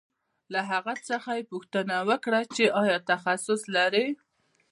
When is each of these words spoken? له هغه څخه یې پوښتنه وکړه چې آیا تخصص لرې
له 0.53 0.61
هغه 0.71 0.93
څخه 1.09 1.29
یې 1.37 1.47
پوښتنه 1.51 1.95
وکړه 2.09 2.41
چې 2.55 2.63
آیا 2.81 2.97
تخصص 3.11 3.61
لرې 3.75 4.07